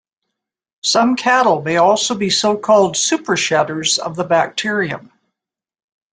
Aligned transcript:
Some 0.81 1.15
cattle 1.15 1.61
may 1.61 1.77
also 1.77 2.15
be 2.15 2.31
so-called 2.31 2.97
"super-shedders" 2.97 3.99
of 3.99 4.15
the 4.15 4.23
bacterium. 4.23 5.11